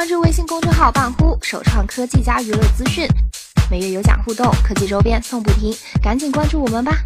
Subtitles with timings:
[0.00, 3.06] 关注微信公众号“半呼”，首创科技加娱乐资讯，
[3.70, 7.04] 每月有奖互动，科技周边送不停，赶紧关注我们吧！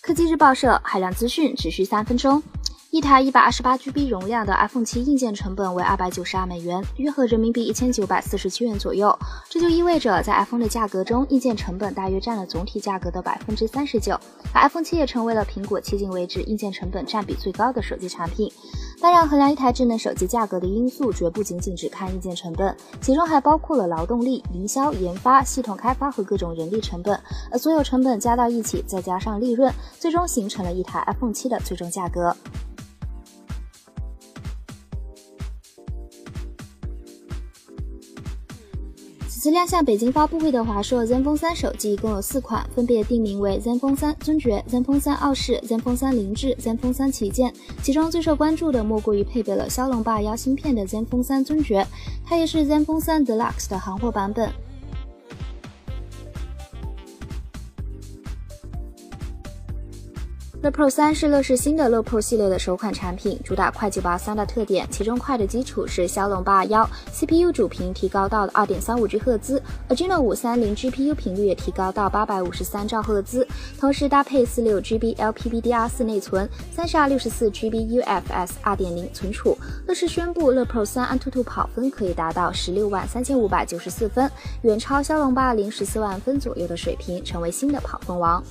[0.00, 2.42] 科技日报社海量资讯，只需三分钟。
[2.90, 9.16] 一台一百二十八 GB 容量的 iPhone 七硬件成本为二百九十二美元，约合人民币一千九百四十七元左右。
[9.48, 14.18] 这就意味着，在 iPhone 的价格中，硬件成本大约占了总体价格的百分之三十九。
[14.54, 18.52] iPhone 七也成为了苹果迄今为止硬件成本占比最高的手机产品。
[19.00, 27.16] 当然，衡量一台智能手机价格的因素绝不仅仅只看硬件成本，其中还包括了劳动力、营销、研发、系统开发和各种人力成本。
[27.52, 32.36] 而所有成本加到一起，再加上利润，最终形成了一台 iPhone 七的最终价格。
[39.40, 47.50] 此次亮相北京发布会的华硕 Zenfone 3手机共有四款，分别定名为 Zenfone 3尊爵、Zenfone 3傲视、Zenfone 3凌志、Zenfone 3旗舰。
[47.82, 51.86] 其中最受关注的莫过于配备了骁龙八幺芯片的 Zenfone 3尊爵，
[52.22, 54.52] 它也是 Zenfone 3 Deluxe 的行货版本。
[60.62, 64.86] 乐 Pro 三是乐视新的乐 Pro 系列的首款产品，主打快捷拔三的特点。
[64.90, 73.48] 其中快的基础是骁龙八二幺，CPU 主频提高到了二点三五 G 赫兹，Adreno 五三零 GPU 频率也提高到八百五十三兆赫兹，
[73.78, 79.56] 同时搭配四六 GB LPDDR 四内存，三十二六十四 GB UFS 二点零存储。
[79.86, 84.30] 乐视宣布，乐 Pro 三安兔兔跑分可以达到十六万三千五百九十四分，
[84.60, 88.44] 远超骁龙八二零十四万分左右的水平，成为新的跑分王。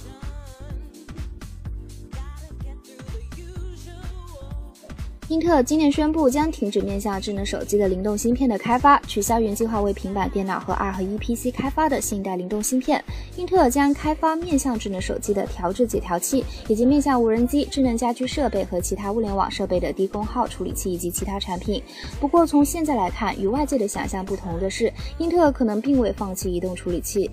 [5.30, 13.04] 英特尔今年宣布将停止面向智能手机的灵动芯片的开发，取消原计划为平板电脑和二合一 PC 开发的新一代灵动芯片。
[13.38, 21.80] 英特尔将开发面向智能手机的调制解调器，以及面向无人机、智能家居设备和其他物联网设备的低功耗处理器以及其他产品。
[22.20, 27.30] 不过，从现在来看，与外界的想象不同的是，英特尔可能并未放弃移动处理器。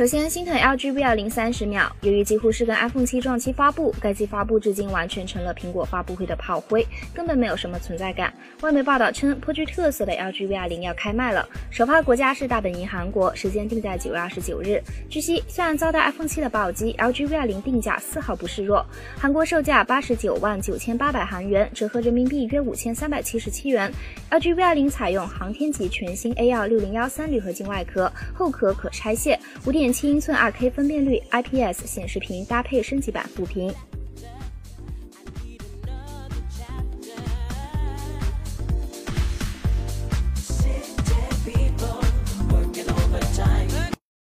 [0.00, 1.94] 首先，心疼 LG V20 三十秒。
[2.00, 8.32] 由于几乎是跟 iPhone 七撞期发布，该机发布至今完全成了苹果发布会的炮灰，根本没有什么存在感。
[8.62, 14.82] 外媒报道称，颇具特色的 LG V20 要开卖了，首发国家是大本营韩国，时间定在九月二十九日。
[15.10, 18.82] 据悉，虽然遭到 iPhone 七的暴击，LG V20 定价丝毫不示弱，
[19.18, 23.92] 韩国售价八十九万九千八百韩元，折合人民币约五千三百七十七元。
[24.30, 29.89] LG V20 采用航天级全新 A2 六零幺三铝合金外壳，后壳可拆卸，五点。
[29.92, 33.72] 七英寸 2K 分辨率 IPS 显示屏搭配升级版副屏。